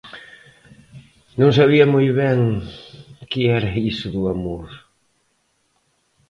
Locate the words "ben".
2.21-2.39